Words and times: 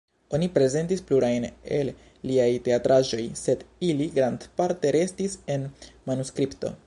Oni 0.35 0.45
prezentis 0.53 1.03
plurajn 1.09 1.43
el 1.79 1.91
liaj 2.31 2.49
teatraĵoj, 2.69 3.27
sed 3.43 3.63
ili 3.91 4.09
grandparte 4.17 4.97
restis 4.99 5.39
en 5.57 5.71
manuskripto. 6.13 6.79